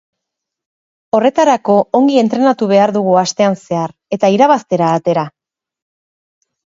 [1.17, 5.27] Horretarako ongi entrenatu behar dugu asten zehar eta irabaztera atera.